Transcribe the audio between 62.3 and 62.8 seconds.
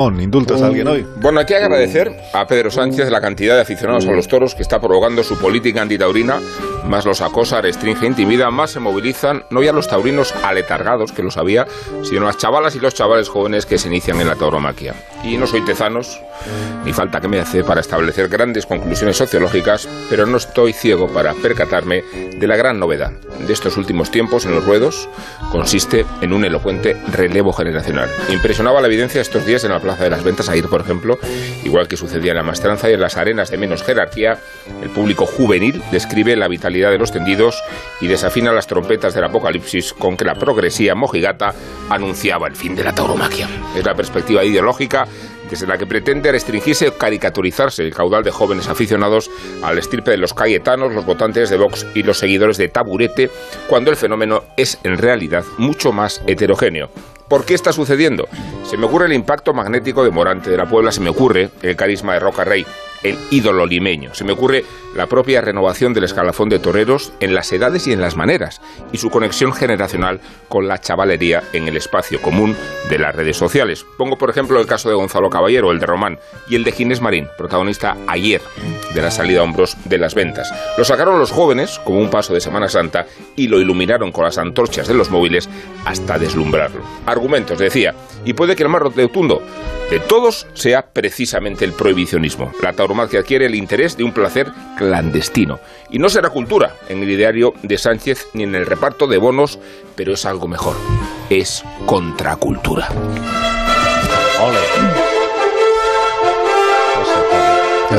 Rey,